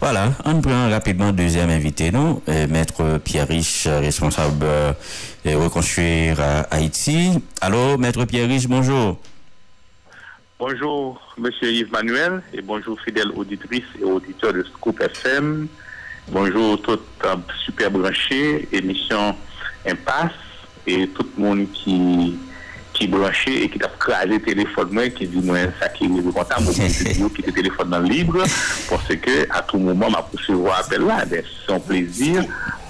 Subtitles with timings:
[0.00, 2.40] Voilà, on prend rapidement deuxième invité, non?
[2.48, 7.42] Euh, Maître Pierre Riche, responsable de euh, reconstruire Haïti.
[7.60, 9.18] Allô, Maître Pierre Riche, bonjour.
[10.60, 15.66] Bonjour, Monsieur Yves Manuel, et bonjour fidèles auditrices et auditeurs de Scoop FM.
[16.28, 17.00] Bonjour tout
[17.64, 19.34] super branché, émission
[19.84, 20.30] Impasse,
[20.86, 22.38] et tout le monde qui
[23.02, 26.46] qui branché et qui a crasé le téléphone qui dit moi ça qui est moi
[27.34, 28.44] qui est téléphone dans libre
[28.88, 32.44] parce que à tout moment m'a recevoir appel là c'est un plaisir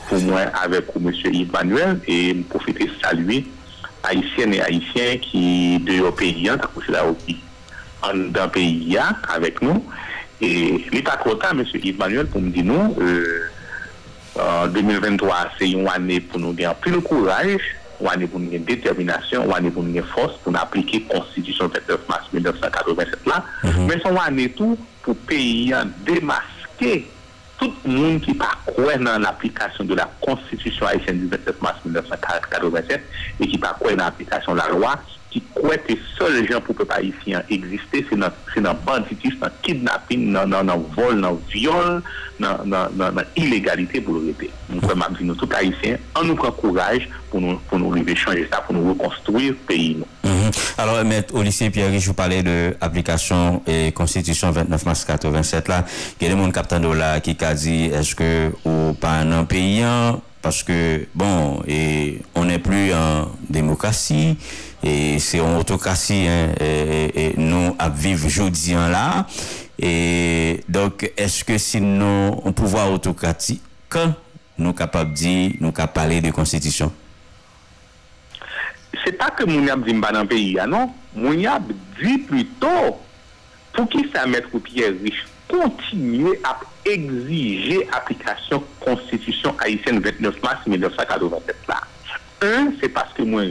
[0.08, 3.46] pour moi avec monsieur Yves Manuel et profiter saluer
[4.02, 6.58] haïtiennes et haïtiens qui de leur pays hein,
[6.88, 7.38] là aussi
[8.30, 9.84] dans pays hein, avec nous.
[10.40, 13.48] Et pas content monsieur Yves Manuel pour me dire nous euh,
[14.38, 18.64] en 2023 c'est une année pour nous gagner plus de courage ou année pour une
[18.64, 23.44] détermination, ou année pour une force pour appliquer la Constitution 29 mars 1987 là.
[23.62, 25.72] Mais une année tout pour pays
[26.04, 27.06] démasquer
[27.58, 28.58] tout le monde qui pas
[28.98, 33.00] dans l'application de la Constitution haïtienne du 29 mars 1987
[33.40, 34.94] et qui pas croire dans l'application de la loi
[35.32, 39.52] qui croit que seuls gens pour peuple haïtien exister, c'est dans, le banditisme, dans le
[39.62, 42.02] kidnapping, dans le vol, dans le viol,
[43.36, 44.52] l'illégalité pour le répéter.
[44.68, 45.48] Donc, comme je nous, tout
[46.24, 49.96] nous prend courage pour nous, pour nous changer ça, pour nous reconstruire le pays.
[50.24, 50.50] Mhm.
[50.76, 55.84] Alors, au lycée Pierre, je vous parlais de l'application et Constitution 29 mars 87 là.
[56.20, 59.82] Il y a des gens qui a dit est-ce que ou pas un pays
[60.42, 64.36] parce que bon et on n'est plus en démocratie
[64.82, 69.26] et c'est en autocratie hein, et, nous à vivre aujourd'hui là.
[69.78, 73.62] Et donc est-ce que sinon un pouvoir autocratique
[74.58, 76.92] nous capables de dire nous capables parler de constitution?
[79.04, 80.90] C'est pas que nous avons dit dans le pays hein, non?
[81.14, 82.98] Nous dit plutôt
[83.72, 91.56] pour qui ça mettre Pierre riche continuer à exiger application Constitution haïtienne 29 mars 1987
[91.68, 91.80] là.
[92.42, 93.42] Un, c'est parce que moi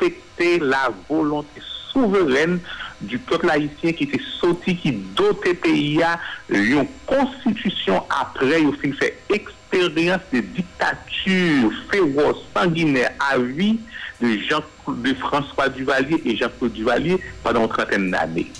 [0.00, 1.60] respecter la volonté
[1.92, 2.60] souveraine
[3.00, 6.18] du peuple haïtien qui était sorti, qui doté pays à
[6.48, 13.78] une constitution après, au fin fait expérience de dictature féroce, sanguinaire, à vie
[14.20, 18.50] de, Jean, de François Duvalier et Jean-Claude Duvalier pendant une trentaine d'années.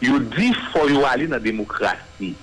[0.00, 2.34] Il dit qu'il faut aller dans la démocratie.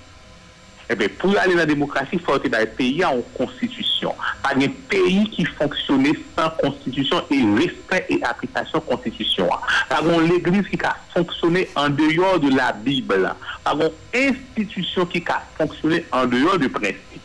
[0.88, 4.14] Eh bien, pour aller dans la démocratie, il faut être dans un pays en constitution.
[4.42, 9.48] Pas un pays qui fonctionnait sans constitution et respect et application constitution.
[9.88, 13.34] Pas l'église qui a fonctionné en dehors de la Bible.
[13.64, 17.22] Pas une institution qui a fonctionné en dehors du principe.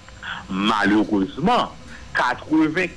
[0.49, 1.71] Malheureusement,
[2.15, 2.89] 95%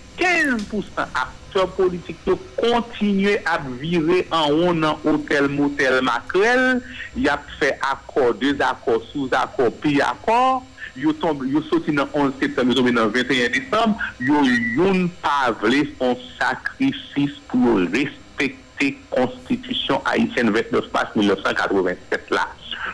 [1.54, 6.80] akteur politik yo kontinye ap vire an ou nan hotel motel makrel,
[7.14, 10.64] yap fe akor, dez akor, souz akor, pi akor,
[10.98, 11.14] yo,
[11.46, 13.94] yo soti nan 11 septem, yo somi nan 21 desem,
[14.26, 14.42] yo
[14.74, 22.48] yon pavle son sakrifis pou respekte konstitisyon Haitien 29 mars 1987 la.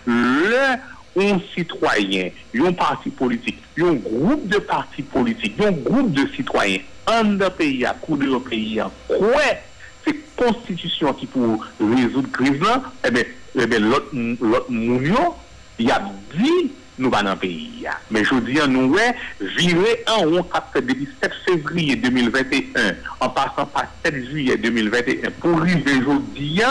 [0.04, 0.65] Le
[1.16, 7.37] un citoyen, un parti politique, un groupe de partis politiques, un groupe de citoyens, un
[7.50, 9.43] pays, à coup de pays, quoi
[10.04, 13.25] c'est constitution qui pour résoudre la crise là, eh bien,
[13.56, 15.34] eh bien l'autre mounio,
[15.78, 16.03] il a
[16.34, 17.87] dit nous dans le pays.
[18.10, 18.94] Mais je dis, nous,
[19.41, 25.94] virer en haut depuis 7 février 2021, en passant par 7 juillet 2021, pour arriver
[26.00, 26.62] aujourd'hui,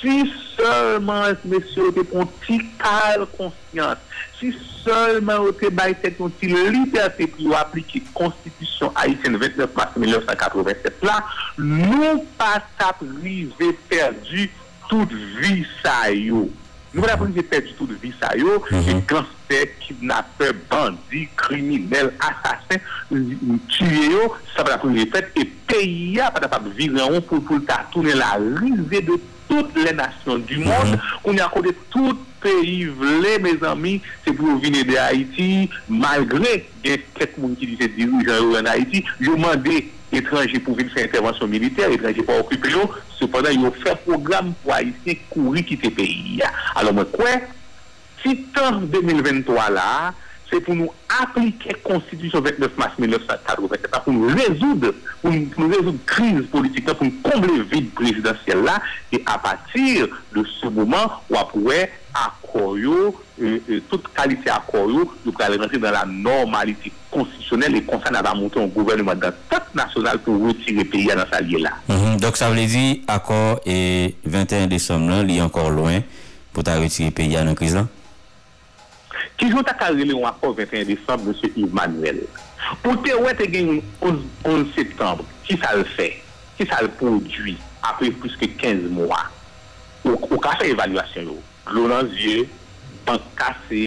[0.00, 4.00] Si seulement messieurs te pon ti kal konsyant,
[4.38, 9.98] si seulement ou te bay tek nou ti liberté pou aplike konstitisyon Haitien 29 mars
[10.00, 11.04] 1987 mm-hmm.
[11.04, 11.18] la,
[11.60, 14.48] nou pa sa prive perdi
[14.88, 16.46] tout vi sa yo.
[16.94, 22.80] Nou pa sa prive perdi tout vi sa yo, e gansè, kidnapè, bandi, kriminel, asasè,
[23.10, 27.44] tuye yo, sa pa la prive perdi, e peya pa ta pa vive an pou
[27.44, 31.22] pou ta toune la rive de toutes les nations du monde, mm-hmm.
[31.22, 36.68] qu'on y a accordé tout pays vle, mes amis, c'est pour venir de Haïti, malgré
[36.82, 41.46] des quelques monde qui disaient dirigeants en Haïti, je demandais étrangers pour venir faire intervention
[41.46, 42.88] militaire, étrangers pour occuper nous,
[43.18, 46.40] cependant, ils ont fait programme pour Haïtiens courir quitter le pays.
[46.76, 47.30] Alors, moi, quoi?
[48.24, 50.14] Si temps 2023 là,
[50.50, 50.90] c'est pour nous
[51.22, 56.86] appliquer la Constitution 29 mars 1987, pour nous résoudre, pour nous, résoudre la crise politique,
[56.86, 58.80] pour nous combler le vide présidentiel là,
[59.12, 63.10] et à partir de ce moment, on pourrait accord, euh,
[63.40, 68.22] euh, toute qualité accord, nous pourrons rentrer dans la normalité constitutionnelle et comme ça, on
[68.22, 71.70] va monter un gouvernement toute national pour retirer le pays dans sa liée là.
[71.88, 72.18] Mhm.
[72.20, 76.00] Donc ça veut dire, accord et 21 décembre, il est encore loin
[76.52, 77.86] pour retirer le pays dans la crise là?
[79.40, 81.52] Ki joun ta karele yon akor 21 Desembre, M.
[81.56, 82.18] Yves Manuel.
[82.82, 86.10] Pou te wè te gen yon 11 Septembre, ki sa l fè,
[86.58, 87.54] ki sa l prodwi,
[87.88, 89.22] apre plus ke 15 mwa.
[90.04, 91.38] Ou ka fè evalwasyon yo.
[91.70, 92.44] Glonans ye,
[93.08, 93.84] bank kase,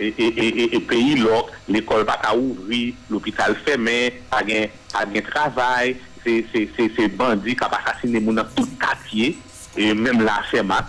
[0.00, 3.98] e, e, e, e peyi lok, l'ekol baka ouvri, l'opital fèmè,
[4.32, 4.72] pa gen,
[5.12, 5.92] gen travay,
[6.24, 9.34] se, se, se, se bandi kap asasine moun nan tout katye,
[9.76, 10.88] e mèm la fèmat,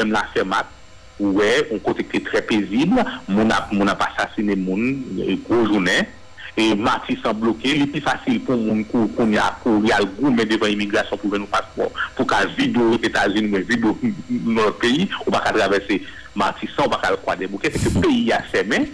[0.00, 0.78] mèm la fèmat,
[1.20, 5.02] ouè, on kote kte tre pezible, moun apasasine moun,
[5.46, 6.08] kou jounen,
[6.56, 10.36] e mati san bloke, li pi fasil pou moun kou koun ya kou yal goun
[10.36, 13.96] men devan imigrasyon pou ven nou paspor, pou ka vidou etajin men vidou
[14.28, 16.02] nou peyi, ou baka travesse
[16.36, 18.90] mati san, ou baka kwa debouke, se ke peyi ya semen,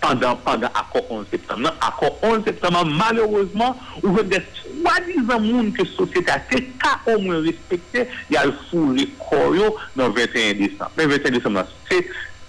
[0.00, 3.74] pandan akor 11 septembre, akor 11 septembre, malerouzman,
[4.04, 4.30] ou ven
[4.90, 10.58] swa dizan moun ke sosyetate ka o mwen respekte, yal fou le koryo nan 21
[10.58, 10.90] Desem.
[10.96, 11.70] Men 21 Desem nan,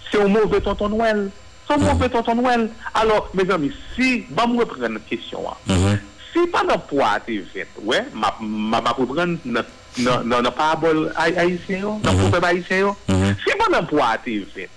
[0.10, 1.28] se o mou ve tonton Noel.
[1.68, 2.70] Se o mou ve tonton Noel.
[2.94, 5.62] Alors, mes amis, si, ba mwen repren nan kesyon an.
[5.68, 6.08] Mm -hmm.
[6.32, 9.66] Si pa nan po a te vet, wè, ouais, ma, ma, ma pou pren nan,
[9.98, 13.36] nan, nan parabol haisyen yo, nan pou peb haisyen yo, mm -hmm.
[13.44, 14.70] si pa nan po a te vet,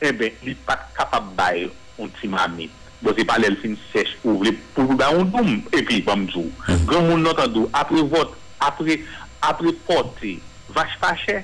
[0.00, 2.70] ebe, eh li pat kapab bayo, on ti mami.
[3.04, 5.58] Bo se pale el fin sech ou vle pou da on doum.
[5.76, 6.48] E pi, bam zou.
[6.88, 8.32] Gran moun notan dou, apre vot,
[8.64, 10.38] apre pote,
[10.72, 11.42] vache fache.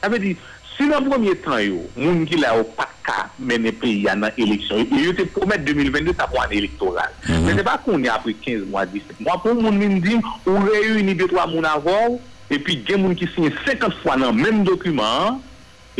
[0.00, 0.32] A ve di,
[0.72, 4.40] si nan premier tan yo, moun ki la ou pat ka mene peyi an nan
[4.40, 4.86] eleksyon.
[5.02, 7.12] Yo te promet 2022 sa pou an elektoral.
[7.28, 9.36] Men se pa kon ya apri 15 mwa 17 mwa.
[9.44, 10.16] Pou moun min di,
[10.46, 12.16] ou reyou ni betwa moun avor,
[12.48, 15.42] epi gen moun ki sinye 50 fwa nan men dokumen,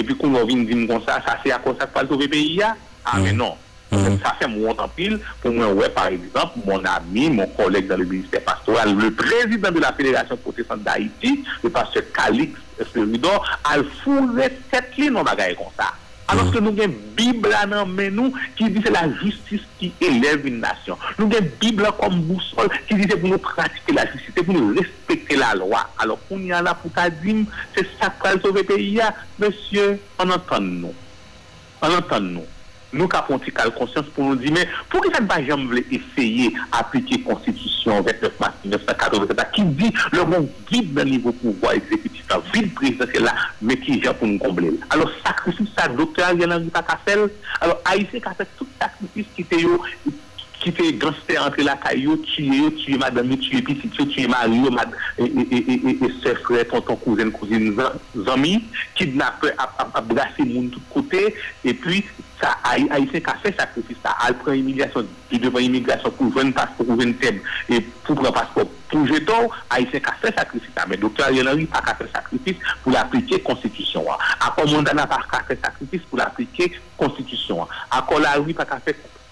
[0.01, 2.63] epi kon moun vin di moun konsa, sa se a konsa kwa lto ve peyi
[2.63, 2.73] ya?
[3.07, 3.66] A men non.
[4.23, 8.09] Sa se moun anpil, pou moun wè par exemple, moun ami, moun kolek dan le
[8.09, 14.51] minister pastoral, le prezident de la Fédération Protestante d'Haïti, le pasteur Calix Esperidor, al foure
[14.71, 15.95] set li non bagay konsa.
[16.29, 20.49] Alors que nou gen Bibla nan men nou ki di se la justice ki eleve
[20.51, 20.99] une nation.
[21.21, 24.75] Nou gen Bibla kom bousol ki di se pou nou pratike la justice, pou nou
[24.75, 25.85] respekte la loi.
[26.03, 27.45] Alors pou ni an la pou ta dim,
[27.77, 30.95] se sakral sove peyi ya, Monsieur, an anton nou.
[31.87, 32.33] An anton
[32.97, 33.07] nou.
[33.07, 35.83] Nou ka ponti kal konsyans pou nou di, men pou ki sa ba jam vle
[35.95, 42.27] eseye aplike konstitusyon 29 mars 1987 ki di le moun vide nan nivou pouvoi ekzekutif
[42.33, 44.75] la, vide prezident la, men ki jan pou nou komble.
[44.91, 47.29] Alors sakrifis sa doktor yon an di pa ka fel,
[47.61, 49.63] alors a yise ka fe tout sakrifis ki te
[50.67, 54.71] ki te granste entre la tuye yo, tuye madame, tuye pisi, tuye mari yo,
[55.19, 57.71] e se fre, tonton kouzen, kouzen
[58.27, 58.57] zami,
[58.99, 61.23] kidnap ap brase moun tout kote,
[61.63, 62.03] e pi
[62.41, 66.51] sa a yise ka fe sakrifis sa, al pran imigrasyon, di devan imigrasyon pou ven
[66.57, 67.39] paspor, pou ven tem,
[67.71, 71.69] e pou pran paspor pou jeton, a yise ka fe sakrifis sa, men doktor Yenari
[71.71, 74.19] pa ka fe sakrifis pou l'aplike konstitusyon wa.
[74.51, 77.71] Akon mondana pa ka fe sakrifis pou l'aplike konstitusyon wa.
[77.95, 78.35] Akon la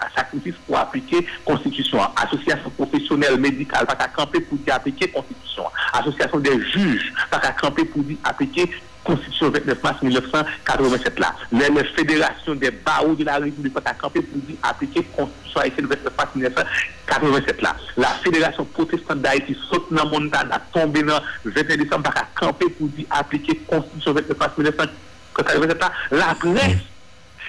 [0.05, 2.03] oui pa ka fe sakrifis pou aplike konstitusyon.
[2.17, 5.71] Asosyasyon profesyonel medikal pa ka kampe pou di aplike konstitusyon.
[5.95, 8.69] Asosyasyon de juj pa ka kampe pou di aplike
[9.05, 11.35] konstitusyon 29 mars 1987 la.
[11.53, 16.17] Le federasyon de barou de la republik pa ka kampe pou di aplike konstitusyon 29
[16.17, 17.77] mars 1987 la.
[17.97, 22.71] La federasyon protestant d'Haïti sot nan montan a tombe nan 21 décembre pa ka kampe
[22.79, 25.93] pou di aplike konstitusyon 29 mars 1987 la.
[26.15, 26.94] La pres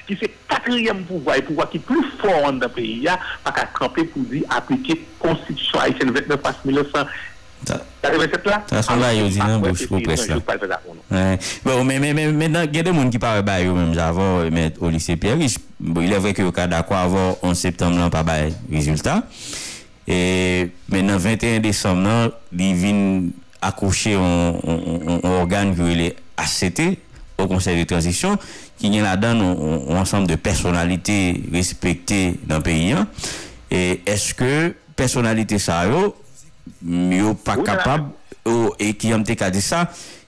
[0.08, 4.06] ki se katriyem pouvoi, pouvoi ki plou for an da peyi ya, pa ka kampe
[4.14, 8.60] pou di aplike konstitusyon Haitien 29 pas 1987 la.
[8.70, 10.40] Ta son la yo di nan bouch pou pres la.
[11.66, 15.18] Bon, men nan gen de moun ki pare bay yo menm javon, men o lise
[15.22, 19.26] Pierre, bon, il evre ki yo ka dakwa avon 11 septem nan pa bay rezultat.
[20.06, 23.00] E men nan 21 desom nan, li vin
[23.66, 26.82] akouche an organ ki yo le ACT,
[27.36, 28.38] o konsey de transisyon,
[28.80, 31.16] ki gen la dan ou ansam de personalite
[31.54, 33.08] respekte nan peyi an,
[33.72, 36.10] e eske personalite sa yo,
[36.84, 38.12] yo pa kapab,
[38.46, 39.86] yo e ki yon te kade sa,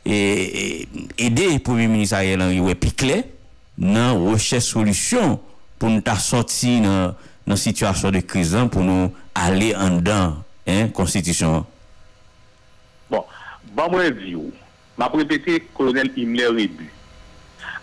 [0.08, 0.88] e
[1.20, 3.24] ede pou mi ministaryen an yo epikle,
[3.78, 5.38] nan roche solusyon
[5.78, 7.14] pou nou ta soti nan,
[7.48, 10.38] nan situasyon de krizan pou nou ale an dan
[10.96, 11.68] konstitisyon an.
[13.12, 13.24] Bon,
[13.76, 14.48] ban mwen di yo,
[15.00, 16.88] ma prepete kolonel Imler Rebu,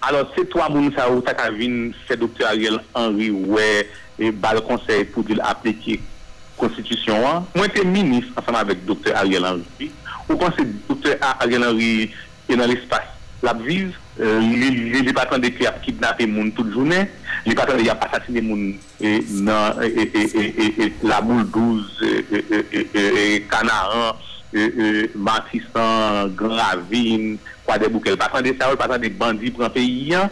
[0.06, 5.25] Alors, to a moun ou tak avin se doktor Ariel Henry ouè bal konsey pou
[5.25, 5.96] di l'aplike
[6.58, 9.88] konstitusyon an, mwen te minis ansanman vek doktor Ariel Henry,
[10.28, 12.12] ou konsey doktor Ariel Henry
[12.50, 13.08] e nan l'espace
[13.44, 17.08] l'abviz, li patan de ki ap kidnap e moun tout jounen,
[17.49, 18.76] li patan de yap asasine moun
[19.49, 19.80] nan
[21.08, 22.04] la boule 12
[24.54, 28.16] kanaran, Matistan, Gravine, kwa de boukel.
[28.16, 30.30] Patan de sa ou, patan de bandi pran peyi an,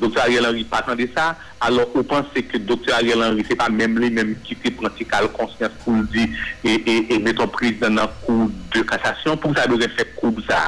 [0.00, 0.20] Dr.
[0.24, 2.96] Ariel Henry patande sa, alo ou panse ke Dr.
[2.96, 6.24] Ariel Henry se pa mem li mem ki te prantikal konsyans pou l di
[6.64, 10.62] e meton priz nan nan kou de kasasyon pou sa doze fè kou bza.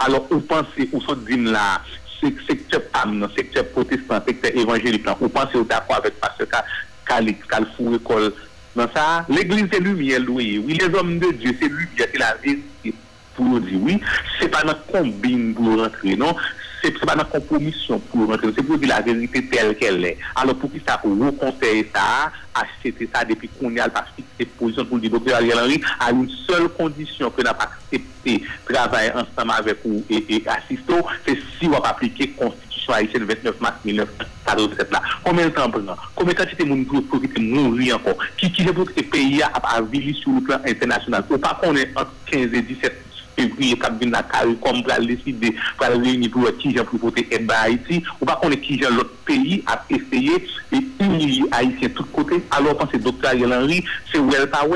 [0.00, 1.82] Alo ou panse ou so din la
[2.20, 6.32] sekte pam nan, sekte protestant, sekte evanjelik nan, ou panse ou ta kwa vek pa
[6.38, 6.64] se ka
[7.08, 8.30] kalik, kal fou ekol
[8.78, 10.58] Nan sa, l'Eglise se lumiè louye.
[10.58, 12.94] Oui, les hommes de Dieu se lumiè, se la vérité.
[13.34, 13.98] Pou nou di, oui,
[14.38, 16.38] se pa nan kombine pou rentre, non?
[16.80, 18.50] Se pa nan kompromisyon pou rentre.
[18.56, 20.14] Se pou di la vérité tel kel lè.
[20.38, 24.88] Alors pou ki sa pou wou konseye sa, achete sa depi konyal pa fikse posisyon
[24.90, 25.36] pou di Dr.
[25.38, 30.42] Ariel Henry a yon sol kondisyon ke nan pa aksepte travaye ansama avek ou e
[30.58, 35.02] asisto, se si wap aplike konstitusyon Haitien 29 mars 1947 la.
[35.26, 36.00] Komen tan prenan?
[36.18, 38.18] Komen tan chete moun pou ki te moun ri ankon?
[38.40, 41.28] Ki je pou ki te peyi ap avili sou le plan internasyonal?
[41.30, 41.94] Ou pa konen
[42.30, 43.06] 15 et 17
[43.40, 47.00] fevriye kap bin la kari kom pral deside pral reyni pou wè ki jan pou
[47.06, 50.40] pote eba Haiti ou pa konen ki jan lot peyi ap eseye
[50.74, 53.30] e unili Haitien tout kote alo pan se Dr.
[53.32, 53.82] Ariel Henry
[54.12, 54.66] se wèl pa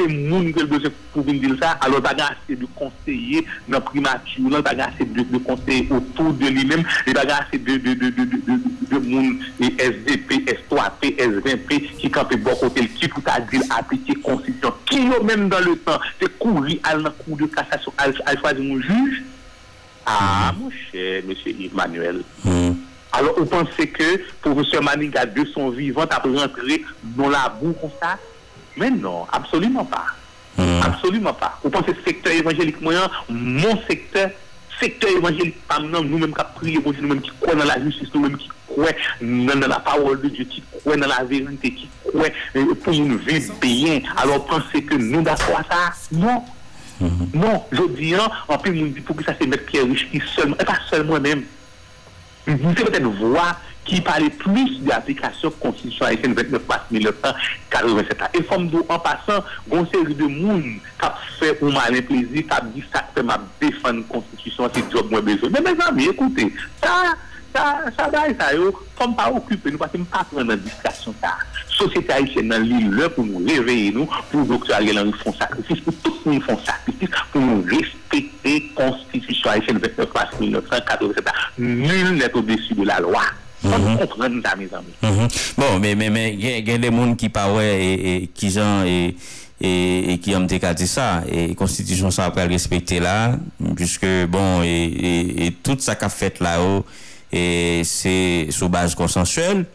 [0.00, 4.40] se moun gèl bezè pou vin dil sa alo baga ase de konseye nan primati
[4.42, 11.14] ou nan baga ase de de li men e baga ase de moun SDP, S3P,
[11.20, 15.48] S20P ki kanpe bo kote l ki pou ta dil apike konsisyon ki yo men
[15.52, 19.20] dan le tan se kouri al nan kou de kasasyon al chwazi moun juj
[20.08, 21.34] a mou chè M.
[21.34, 22.22] Yves Manuel
[23.10, 24.10] alo ou pense ke
[24.42, 24.84] pou M.
[24.86, 26.80] Maniga de son vivant ap rentre
[27.16, 28.16] non la bou kon sa
[28.80, 30.16] Men non, absolument pas.
[30.56, 30.80] Hmm.
[30.82, 31.58] Absolument pas.
[31.62, 34.32] Ou pense sektor evanjelik mwen, mon sektor,
[34.80, 38.08] sektor evanjelik pa mnen, nou menm ka priye, nou menm ki kwen nan la justis,
[38.14, 41.90] nou menm ki kwen nan la parol de Dieu, ki kwen nan la verite, ki
[42.08, 45.82] kwen pou moun ve beyen, alor pense ke nou da kwa sa?
[46.16, 46.40] Non.
[47.00, 50.68] Non, jodi an, anpe moun di pou ki sa se met Pierre Richki selman, e
[50.68, 51.44] pa selman menm.
[52.48, 53.52] Moun se meten vwa
[53.88, 58.26] ki pale plus de aplikasyon konstitusyon Haitien 29 mars 1987.
[58.36, 62.84] E fom do an pasan, gonseri de moun kap fe ou malen plezi, kap di
[62.90, 65.50] sakpe ma defan konstitusyon si job mwen bezo.
[65.50, 66.50] Men men zami, ekoute,
[66.84, 71.34] sa day sa yo, fom pa okupe nou, pati m pa pren nan diskasyon ta.
[71.80, 74.76] Sosyete Haitien nan li lè pou nou reveye nou, pou Dr.
[74.76, 80.12] Ariel Henry fon sakrifis, pou tout moun fon sakrifis, pou nou respete konstitusyon Haitien 29
[80.14, 81.38] mars 1987.
[81.64, 83.00] Nul net ou desi de la
[83.62, 84.82] loa.
[85.58, 87.68] Bon, men gen de moun ki pa wè
[88.36, 88.88] ki jan
[89.60, 93.36] e ki yon te ka di sa e konstitisyon sa apre respekte la
[93.76, 96.84] puisque bon e tout sa ka fet la ou
[97.30, 99.66] e se sou base konsensuel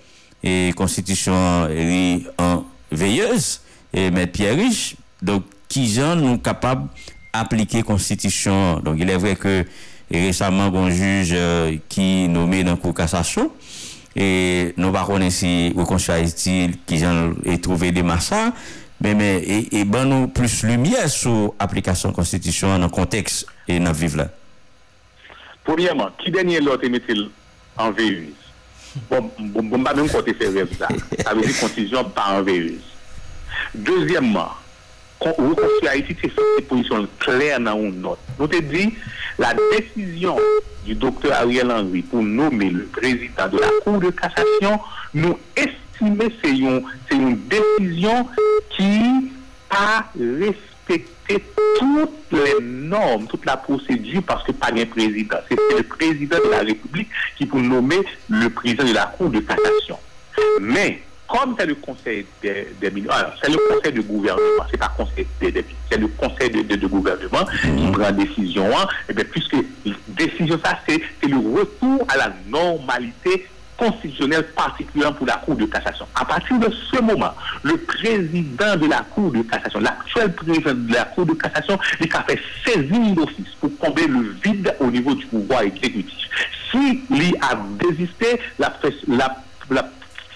[0.41, 3.61] e konstitisyon li an veyeuse
[3.93, 6.87] e met piye riche donk ki jan nou kapab
[7.35, 9.59] aplike konstitisyon donk ilè vre ke
[10.12, 13.50] resaman gon juj euh, ki nome nan kou kassasyon
[14.15, 14.27] e
[14.79, 18.47] nou pa konen si rekonstruya itil ki jan e trove de massa
[19.01, 23.95] men men e, e ban nou plus lumye sou aplikasyon konstitisyon nan konteks e nan
[23.97, 24.29] vive la
[25.65, 27.25] Poumyeman, ki denye lote metil
[27.81, 28.38] an veyuz
[29.09, 30.91] bon, bon, bon, bon ba men kote se rev la
[31.25, 32.93] ave di konstitisyon pa an veyuz
[33.74, 34.53] Dezyemman
[35.22, 38.22] wakonswa estil se fè posisyon klèr nan ou not.
[38.39, 38.89] Nou te di,
[39.41, 40.39] la desisyon
[40.86, 41.34] du Dr.
[41.36, 44.79] Ariel Henry pou nomme le prezident de la Cour de Cassation
[45.15, 46.84] nou estime se yon
[47.51, 48.29] desisyon
[48.75, 48.91] ki
[49.72, 51.41] pa respekte
[51.79, 55.41] tout le norme, tout la procedure parce que pa gen prezident.
[55.50, 59.29] Se se le prezident de la République ki pou nomme le prezident de la Cour
[59.29, 59.98] de Cassation.
[60.60, 64.94] Mais, comme c'est le conseil des millions, alors c'est le conseil de gouvernement, c'est pas
[64.96, 68.70] conseil des c'est le conseil de gouvernement qui prend décision,
[69.10, 69.55] et bien puisque
[70.08, 76.08] décision ça, c'est le retour à la normalité constitutionnelle particulière pour la Cour de cassation.
[76.15, 80.94] À partir de ce moment, le président de la Cour de cassation, l'actuel président de
[80.94, 85.13] la Cour de cassation, il a fait saisir d'office pour combler le vide au niveau
[85.13, 86.29] du pouvoir exécutif.
[86.72, 88.70] S'il y a désisté, la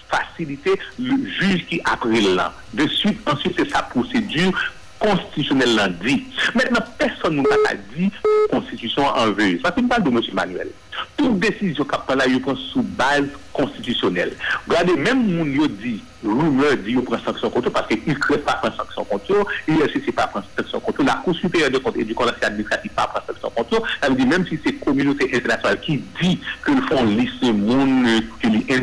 [0.10, 2.52] faciliter le juge qui a pris l'an.
[2.74, 4.52] De suite, ensuite, c'est sa procédure
[5.00, 6.26] constitutionnelle l'an dit.
[6.54, 8.12] Maintenant, personne ne m'a dit
[8.52, 9.60] constitution en.
[9.62, 10.22] Parce qu'il me parle de M.
[10.34, 10.70] Manuel.
[11.18, 14.34] Toute décision pris là, il prend sous base constitutionnelle.
[14.68, 18.54] Regardez, même mon dit, rumeur dit, il prend sanction contre parce qu'il ne crée pas
[18.54, 22.04] prendre sanction contre, il ne pas prendre sanction contre, la Cour supérieure de compte et
[22.04, 26.04] du conseil administratif pas prendre sanction contre, ça veut même si c'est communauté internationale qui
[26.22, 28.08] dit que le fond liste monde
[28.42, 28.78] qui est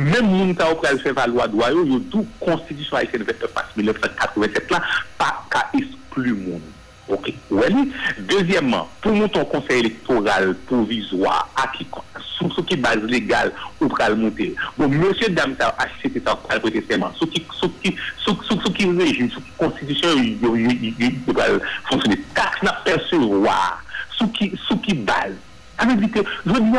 [0.00, 3.74] Mem moun ta ou pral fè valwa dwa yo, yo tou konstitusyon Haitien 29 mars
[3.76, 4.80] 1987 la,
[5.20, 6.68] pa ka isplu moun.
[7.10, 7.92] Ok, oui.
[8.20, 11.48] Deuxièmement, pour monter un conseil électoral provisoire
[12.38, 14.54] sous ce qui base légale ou pour le monter.
[14.78, 17.10] Bon, monsieur a ça pour prêter serment.
[17.18, 21.42] Ce qui, ce qui, ce, ce, qui régime, ce qui constitution, il va
[21.90, 22.20] fonctionner.
[22.32, 23.82] Taxe n'a percevoir.
[24.16, 25.16] Ce qui, ce qui base.
[25.16, 25.49] Ça veut dire que, je
[25.88, 26.24] veux dire,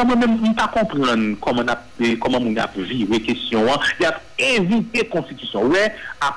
[0.05, 3.65] moi-même, je ne pas comprendre comment on a, comment on a vu les questions.
[3.99, 5.65] Il y a évité constitution.
[5.65, 6.35] Ouais, à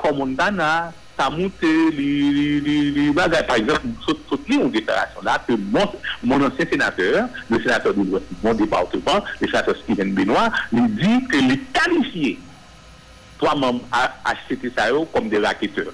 [1.16, 3.46] ça monte les bagages.
[3.46, 5.86] Par exemple, saute une déclaration là que mon,
[6.22, 11.36] mon ancien sénateur, le sénateur de mon département, le sénateur Steven Benoît, lui dit que
[11.36, 12.38] les qualifiés,
[13.38, 13.82] trois membres
[14.48, 14.72] HCT
[15.12, 15.92] comme des raquetteurs.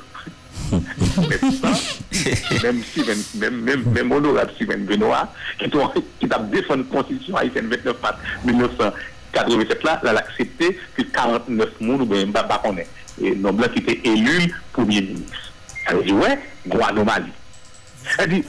[2.62, 7.68] même Steven, même, même, même honorable Steven Benoît, qui, qui a défendu la constitution haïtienne
[7.68, 12.86] 29 mars 1987 là, l'a accepté que 49 monde ou bien pas connaît
[13.20, 15.52] et non blanc qui était élu premier ministre.
[15.88, 17.32] Elle dit, ouais, gros anomalie.
[18.18, 18.44] Elle dit,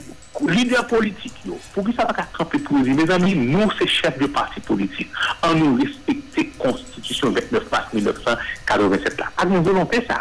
[0.46, 4.26] leader politique, yo, pour que ça va camper pour mes amis, nous, c'est chefs de
[4.26, 5.10] parti politique,
[5.42, 9.26] en nous respecter Constitution 29 mars 1987 là.
[9.36, 10.20] A une volonté, ça.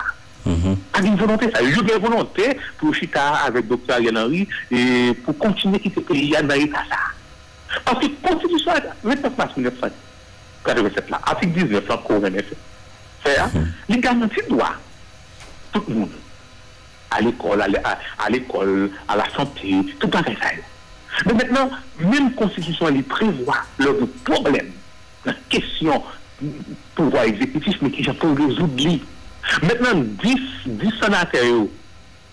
[0.94, 1.60] A une volonté, ça.
[1.64, 3.94] Je une volonté pour chita avec Dr.
[3.94, 6.98] Ariel Henry et pour continuer à quitter le pays dans l'état ça.
[7.86, 8.72] Parce que Constitution
[9.04, 13.40] 29 mars 1987 là, article 19 là, qu'on fait.
[13.88, 14.80] Les garanties doivent
[15.72, 16.10] tout le monde
[17.10, 20.50] à l'école, à l'école, à la santé, tout pareil ça.
[21.26, 24.72] Mais maintenant, même constitution, elle prévoit le problème,
[25.26, 26.02] la question
[26.96, 29.00] pouvoir exécutif, mais qui pour résoudre.
[29.64, 31.66] Maintenant, 10, 10 sénateurs,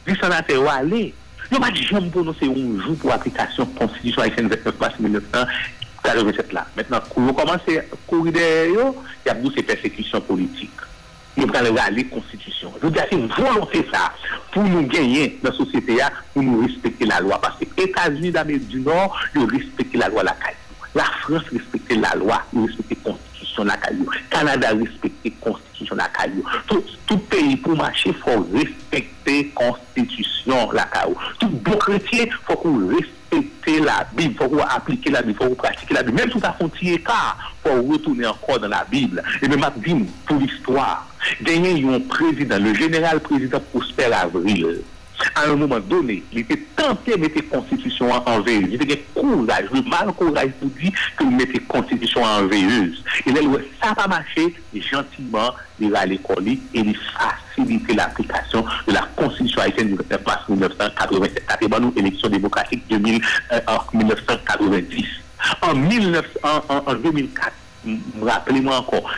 [0.06, 1.14] 10 sénateurs, allez,
[1.50, 4.94] il n'y a pas de jamais prononcé un jour pour application constitution haïtienne 29 mars
[5.00, 6.66] 1987 là.
[6.76, 8.92] Maintenant, quand vous commencez à courir derrière,
[9.24, 10.70] il y a beaucoup de persécutions politiques
[11.38, 12.72] nous allons aller constitution.
[12.80, 14.12] Je veux dire, c'est une volonté ça
[14.52, 15.98] pour nous gagner dans la société,
[16.34, 17.40] pour nous respecter la loi.
[17.40, 20.36] Parce que les États-Unis d'Amérique du Nord, ils respectent la loi la
[20.94, 23.12] La France respecte la loi, ils respectent la
[23.64, 26.08] la Le Canada respecte constitution la
[26.66, 30.88] Tout, tout pays pour marcher, faut respecter constitution la
[31.38, 35.94] Tout bon chrétien, faut qu'on respecte respecter la Bible, faut appliquer la Bible, faut pratiquer
[35.94, 36.18] la Bible.
[36.18, 39.22] Même si ça frontière car, il faut retourner encore dans la Bible.
[39.42, 39.64] Et même
[40.26, 41.06] pour l'histoire,
[41.42, 44.82] gagner un président, le général président Prosper Avril,
[45.34, 48.70] à un moment donné, il était tenté de mettre la constitution en veilleuse.
[48.72, 53.02] Il avait courage, le mal courage pour dire qu'il mettait la constitution en veilleuse.
[53.26, 53.40] Et là,
[53.80, 59.02] ça n'a pas marché, gentiment, il va à l'école et il faciliter l'application de la
[59.16, 61.42] constitution haïtienne du 29 mars 1987.
[61.60, 62.96] C'est nous élection démocratique de
[63.52, 65.04] euh, en 1990.
[65.62, 67.52] En, 19, en 2004,
[68.22, 69.10] rappelez-moi encore,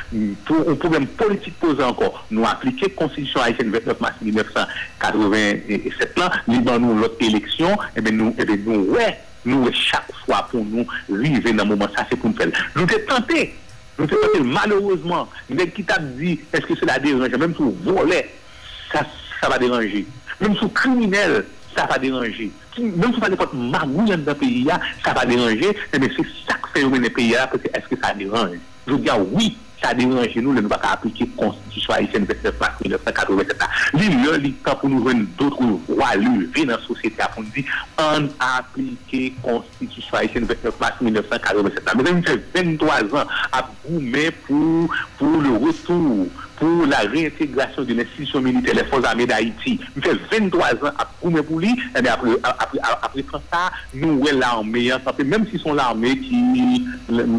[0.44, 6.31] pour un problème politique posé encore, nous appliquer la Constitution haïtienne 29 mars 1987 là,
[6.46, 10.12] nous dans l'autre élection, et eh bien nous, et eh bien nous, ouais, nous, chaque
[10.27, 12.49] fois pour nous, vivre dans le moment, ça c'est pour nous faire.
[12.77, 13.55] Nous sommes tentés,
[13.99, 17.77] nous sommes tentés, malheureusement, mais qui t'a dit, est-ce que cela dérange, même si vous
[17.83, 18.27] volez,
[18.92, 19.01] ça,
[19.40, 20.07] ça va déranger.
[20.40, 22.50] Même si vous criminel, sa pa deranje.
[22.76, 26.70] Mwen sou pa depot magou jan da peyi ya, sa pa deranje, men se sak
[26.74, 28.61] fè ou men de peyi ya, pwese eske sa deranje.
[28.88, 32.83] Jou diya, oui, sa deranje nou, le nou pa ka aplike konstitusyon Haitien 29 mars
[32.83, 33.70] 1987 la.
[33.96, 37.54] Li lè, li ta pou nou ven doutrou roi leve nan sosyete a pou nou
[37.54, 37.64] di,
[38.02, 41.96] an aplike konstitusyon Haitien 29 mars 1987 la.
[41.96, 47.94] Men se mwen fè 23 an ap goumen pou le retour pour la réintégration de
[47.94, 49.81] l'institution militaire des forces armées d'Haïti.
[49.96, 54.92] Il fait 23 ans à Koumé pour lui, et après, après, après, ça, nous, l'armée,
[55.25, 56.85] même si sont l'armée qui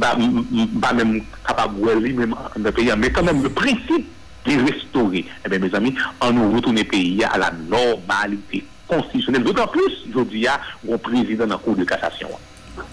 [0.01, 4.07] pas même capable de même dans le pays, mais quand même le principe
[4.47, 5.25] est restauré.
[5.45, 9.43] Eh bien, mes amis, on nous retourne le pays à la normalité constitutionnelle.
[9.43, 10.60] D'autant plus, je dis, il y a
[10.91, 12.29] un président dans la Cour de cassation.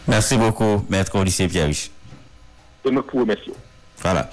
[0.06, 1.72] Merci beaucoup, Maître Olysse Pierre.
[1.72, 3.52] Je vous remercie.
[4.02, 4.30] Voilà.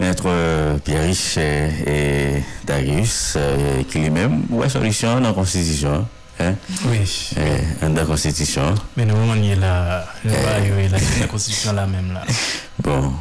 [0.00, 6.06] Maître euh, Pierre Rich et, Darius, euh, qui lui-même, ouais, solution dans la Constitution.
[6.40, 6.54] Hein?
[6.86, 7.30] Oui.
[7.80, 8.74] dans la Constitution.
[8.96, 12.22] Mais nous, on est là, la Constitution là même là.
[12.82, 13.12] Bon,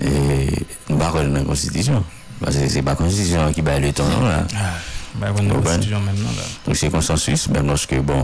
[0.00, 0.48] et
[0.88, 2.04] nous dans la Constitution.
[2.40, 4.46] Parce que c'est pas la Constitution qui bat le temps là.
[4.54, 4.72] Ah,
[5.14, 6.42] bah, la Constitution même là.
[6.66, 8.22] Donc c'est consensus, même lorsque, bon,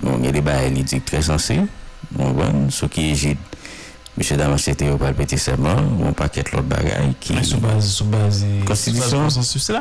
[0.00, 1.60] bon il y a des bails très sensés,
[2.12, 3.36] bon, ce qui est
[4.20, 7.38] Mèche Damas ete yo pal peti seman, moun paket lot bagay ki...
[7.38, 8.44] Mè sou base, sou base...
[8.44, 9.22] Euh, Konstitusyon?
[9.24, 9.80] Konsensus la?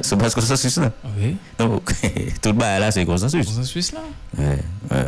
[0.00, 0.88] Sou base konsensus la?
[1.18, 1.34] Oui.
[1.58, 1.92] Donc,
[2.40, 3.44] tout ba la se konsensus.
[3.44, 4.00] Konsensus la?
[4.38, 4.56] Oui,
[4.94, 5.04] oui.